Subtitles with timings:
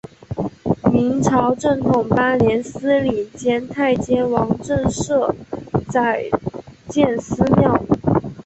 [0.91, 5.35] 明朝正统八年司礼监太监王振舍
[5.91, 6.25] 宅
[6.89, 7.79] 建私庙。